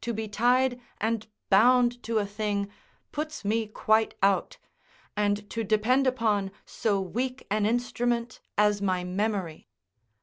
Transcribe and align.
To 0.00 0.14
be 0.14 0.28
tied 0.28 0.80
and 0.98 1.26
bound 1.50 2.02
to 2.04 2.16
a 2.16 2.24
thing 2.24 2.70
puts 3.12 3.44
me 3.44 3.66
quite 3.66 4.14
out, 4.22 4.56
and 5.14 5.50
to 5.50 5.62
depend 5.62 6.06
upon 6.06 6.52
so 6.64 6.98
weak 7.02 7.46
an 7.50 7.66
instrument 7.66 8.40
as 8.56 8.80
my 8.80 9.04
memory. 9.04 9.68